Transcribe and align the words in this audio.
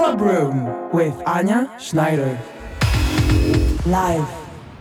Club 0.00 0.22
Room 0.22 0.90
with 0.92 1.12
Anja 1.26 1.78
Schneider. 1.78 2.38
Live 3.84 4.26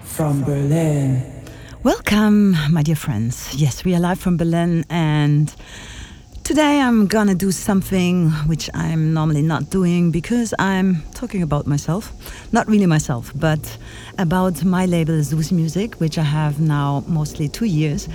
from 0.02 0.46
Berlin. 0.46 1.22
Welcome, 1.84 2.56
my 2.72 2.84
dear 2.84 2.96
friends. 2.96 3.54
Yes, 3.54 3.84
we 3.84 3.94
are 3.96 4.00
live 4.00 4.18
from 4.18 4.38
Berlin, 4.38 4.86
and 4.90 5.54
today 6.46 6.80
I'm 6.80 7.06
gonna 7.06 7.36
do 7.36 7.52
something 7.52 8.30
which 8.48 8.70
I'm 8.74 9.14
normally 9.14 9.42
not 9.42 9.70
doing 9.70 10.10
because 10.10 10.54
I'm 10.58 11.04
talking 11.14 11.42
about 11.44 11.68
myself. 11.68 12.14
Not 12.54 12.70
really 12.70 12.86
myself, 12.86 13.34
but 13.36 13.78
about 14.18 14.64
my 14.64 14.86
label 14.86 15.22
Sous 15.22 15.52
Music, 15.52 15.96
which 15.96 16.18
I 16.18 16.24
have 16.24 16.62
now 16.62 17.04
mostly 17.08 17.50
two 17.50 17.66
years. 17.66 18.08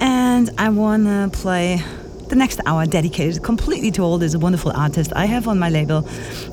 And 0.00 0.48
I 0.56 0.70
wanna 0.70 1.28
play 1.30 1.82
the 2.28 2.36
next 2.36 2.60
hour 2.66 2.84
dedicated 2.84 3.42
completely 3.42 3.90
to 3.92 4.02
all 4.02 4.18
this 4.18 4.36
wonderful 4.36 4.70
artist 4.72 5.12
I 5.16 5.26
have 5.26 5.48
on 5.48 5.58
my 5.58 5.70
label 5.70 6.06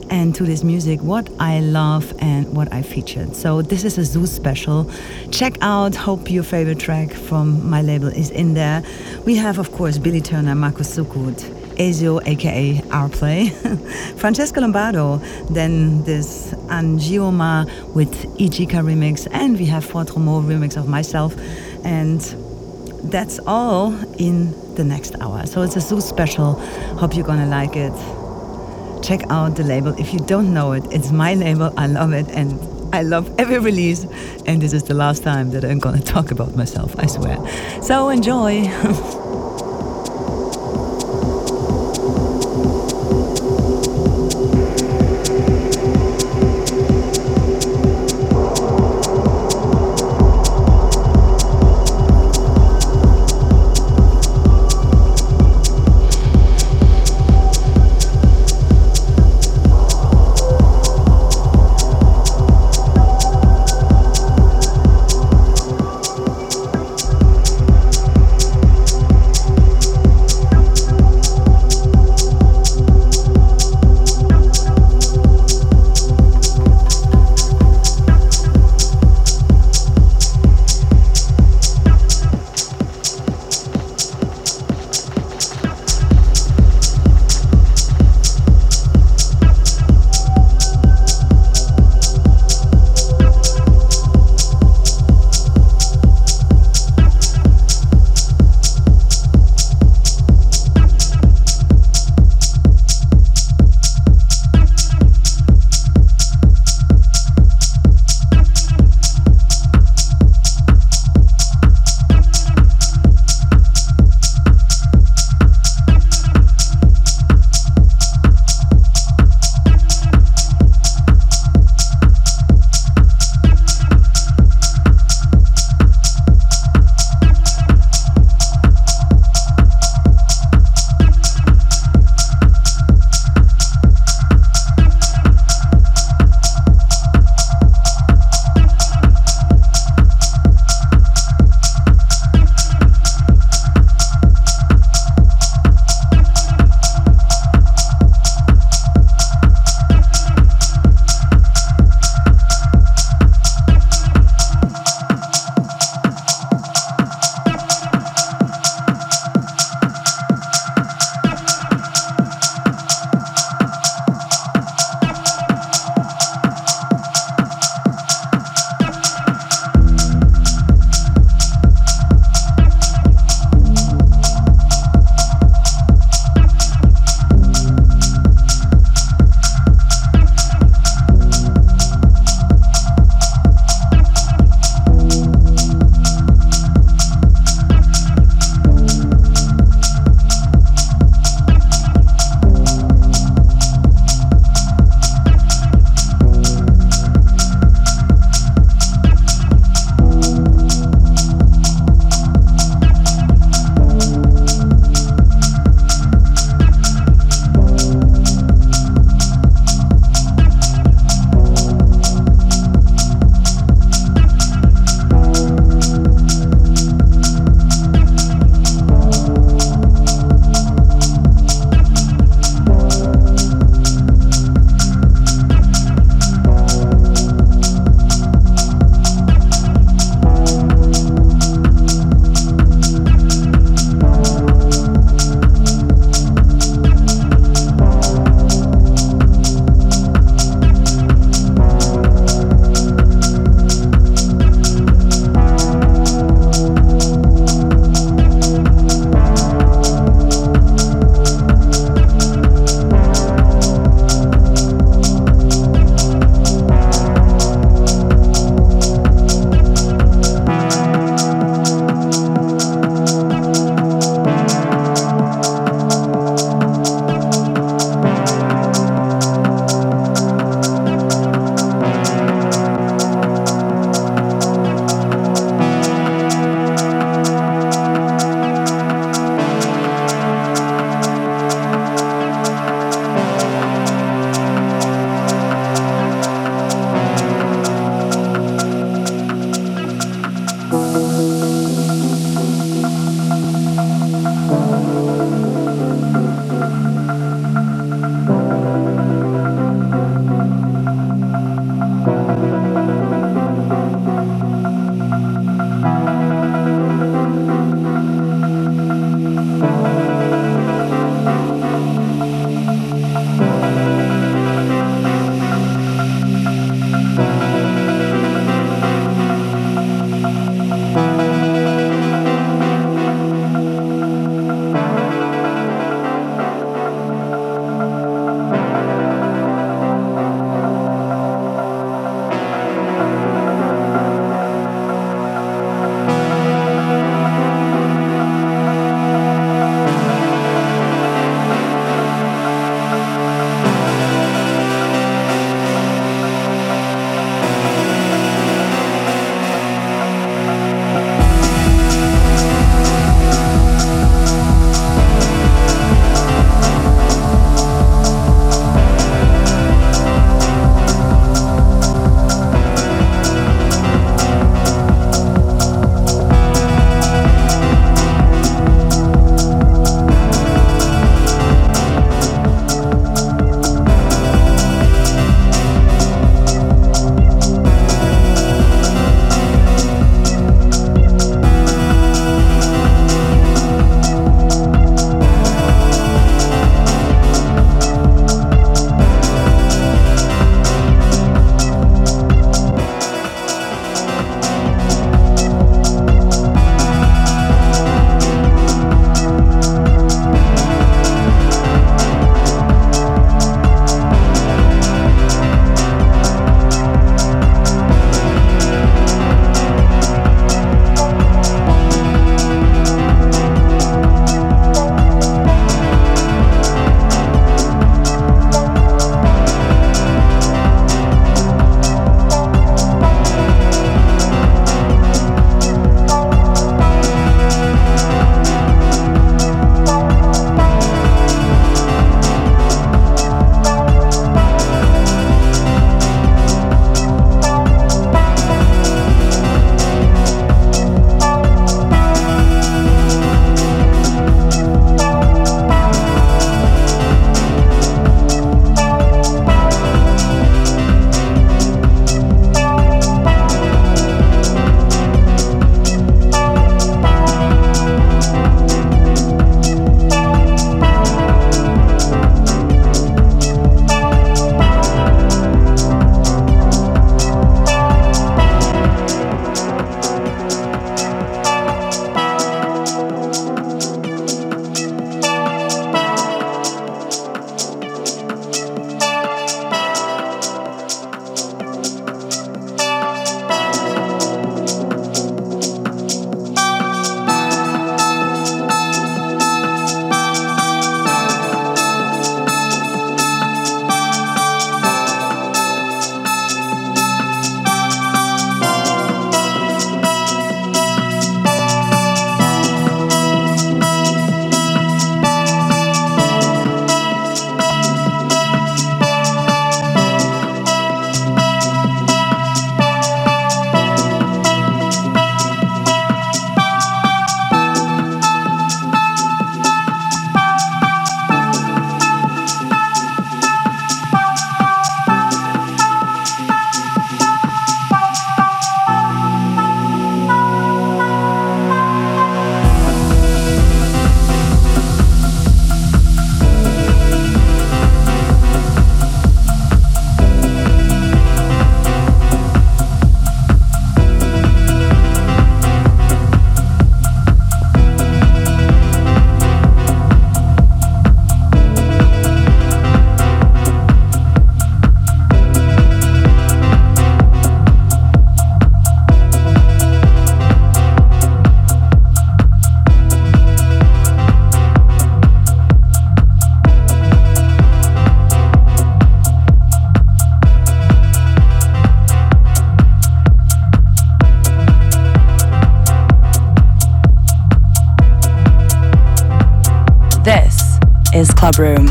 and 0.09 0.33
to 0.35 0.43
this 0.43 0.63
music, 0.63 1.01
what 1.01 1.29
I 1.39 1.59
love 1.59 2.13
and 2.19 2.53
what 2.55 2.71
I 2.73 2.81
featured. 2.81 3.35
So 3.35 3.61
this 3.61 3.83
is 3.83 3.97
a 3.97 4.05
Sous 4.05 4.31
special. 4.31 4.89
Check 5.31 5.57
out, 5.61 5.95
hope 5.95 6.31
your 6.31 6.43
favorite 6.43 6.79
track 6.79 7.11
from 7.11 7.69
my 7.69 7.81
label 7.81 8.07
is 8.07 8.29
in 8.31 8.53
there. 8.53 8.83
We 9.25 9.35
have, 9.35 9.59
of 9.59 9.71
course, 9.71 9.97
Billy 9.97 10.21
Turner, 10.21 10.55
Markus 10.55 10.97
Suckut, 10.97 11.43
Ezio, 11.77 12.25
aka 12.25 12.81
Our 12.91 13.09
Play, 13.09 13.49
Francesco 14.17 14.61
Lombardo, 14.61 15.17
then 15.49 16.03
this 16.03 16.51
Angioma 16.67 17.65
with 17.93 18.13
Ijika 18.37 18.81
remix, 18.81 19.27
and 19.31 19.59
we 19.59 19.65
have 19.65 19.83
Fort 19.83 20.07
Romeau 20.09 20.41
remix 20.41 20.77
of 20.77 20.87
myself. 20.87 21.35
And 21.83 22.21
that's 23.11 23.39
all 23.45 23.93
in 24.19 24.51
the 24.75 24.83
next 24.83 25.15
hour. 25.21 25.45
So 25.45 25.61
it's 25.61 25.75
a 25.75 25.81
Sous 25.81 26.05
special. 26.05 26.53
Hope 26.99 27.15
you're 27.15 27.25
gonna 27.25 27.47
like 27.47 27.75
it. 27.75 27.93
Check 29.03 29.21
out 29.29 29.55
the 29.55 29.63
label. 29.63 29.93
If 29.99 30.13
you 30.13 30.19
don't 30.19 30.53
know 30.53 30.73
it, 30.73 30.83
it's 30.91 31.11
my 31.11 31.33
label. 31.35 31.73
I 31.77 31.87
love 31.87 32.13
it 32.13 32.27
and 32.29 32.59
I 32.93 33.01
love 33.01 33.33
every 33.39 33.59
release. 33.59 34.05
And 34.45 34.61
this 34.61 34.73
is 34.73 34.83
the 34.83 34.93
last 34.93 35.23
time 35.23 35.51
that 35.51 35.63
I'm 35.63 35.79
gonna 35.79 36.01
talk 36.15 36.31
about 36.31 36.55
myself, 36.55 36.95
I 36.97 37.05
swear. 37.05 37.37
So 37.81 38.09
enjoy. 38.09 38.65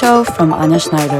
show 0.00 0.24
from 0.24 0.50
Anja 0.52 0.80
Schneider. 0.80 1.19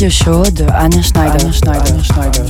Radio 0.00 0.10
show 0.10 0.42
de 0.50 0.64
Anja 0.72 1.02
Schneider. 1.02 1.34
Anja 1.34 1.52
Schneider. 1.52 1.92
Anja 1.92 2.02
Schneider. 2.02 2.44
Schneider. 2.44 2.49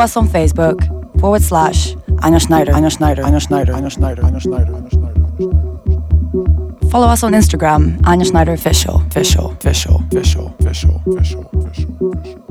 Follow 0.00 0.08
us 0.08 0.16
on 0.16 0.28
Facebook 0.28 1.20
forward 1.20 1.42
slash 1.42 1.92
Anja 2.24 2.40
Schneider, 2.40 2.72
Anja 2.72 2.90
Schneider, 2.90 3.22
Anja 3.22 3.38
Schneider, 3.38 3.74
Anja 3.74 3.90
Schneider, 3.90 4.22
Anja 4.22 4.40
Schneider, 4.40 4.72
Anja 4.72 4.90
Schneider. 4.90 6.88
Follow 6.90 7.06
us 7.06 7.22
on 7.22 7.32
Instagram, 7.34 7.98
Anja 8.00 8.24
Schneider 8.26 8.54
Official, 8.54 9.02
Official, 9.08 9.50
Official, 9.50 9.96
Official, 10.10 10.54
Official, 10.58 11.02
Official, 11.06 11.50
Official, 11.52 11.98
Official. 12.14 12.49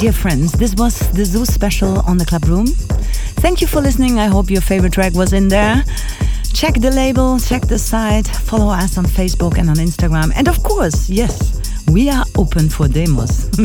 Dear 0.00 0.12
friends, 0.12 0.52
this 0.52 0.74
was 0.76 0.98
the 1.12 1.26
Sous 1.26 1.52
special 1.52 2.00
on 2.08 2.16
the 2.16 2.24
Club 2.24 2.46
Room. 2.46 2.66
Thank 3.44 3.60
you 3.60 3.66
for 3.66 3.82
listening. 3.82 4.18
I 4.18 4.28
hope 4.28 4.48
your 4.48 4.62
favorite 4.62 4.94
track 4.94 5.12
was 5.12 5.34
in 5.34 5.48
there. 5.48 5.84
Check 6.54 6.76
the 6.80 6.90
label, 6.90 7.38
check 7.38 7.66
the 7.66 7.78
site, 7.78 8.26
follow 8.26 8.70
us 8.72 8.96
on 8.96 9.04
Facebook 9.04 9.58
and 9.58 9.68
on 9.68 9.76
Instagram. 9.76 10.32
And 10.34 10.48
of 10.48 10.62
course, 10.62 11.10
yes, 11.10 11.60
we 11.86 12.08
are 12.08 12.24
open 12.38 12.70
for 12.70 12.88
demos. 12.88 13.50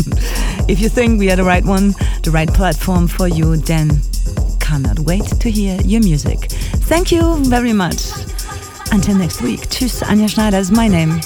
if 0.68 0.82
you 0.82 0.90
think 0.90 1.20
we 1.20 1.32
are 1.32 1.38
the 1.38 1.46
right 1.46 1.64
one, 1.64 1.92
the 2.24 2.32
right 2.32 2.54
platform 2.54 3.08
for 3.08 3.30
you, 3.30 3.56
then 3.56 4.02
cannot 4.60 5.00
wait 5.00 5.24
to 5.40 5.50
hear 5.50 5.80
your 5.86 6.02
music. 6.02 6.52
Thank 6.90 7.14
you 7.14 7.46
very 7.46 7.72
much. 7.72 8.12
Until 8.92 9.16
next 9.16 9.42
week. 9.42 9.62
Tschüss, 9.70 10.04
Anja 10.04 10.30
Schneider 10.30 10.58
is 10.58 10.70
my 10.70 10.90
name. 10.90 11.22